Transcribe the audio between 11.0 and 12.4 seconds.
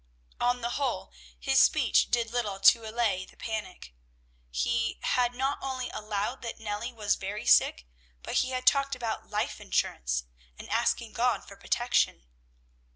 God for protection.